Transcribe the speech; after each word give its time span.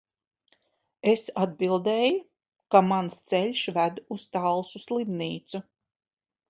Es 1.11 1.25
atbildēju, 1.41 2.17
ka 2.75 2.81
mans 2.89 3.21
ceļš 3.33 3.65
ved 3.79 4.05
uz 4.19 4.29
Talsu 4.39 4.87
slimnīcu. 4.89 5.67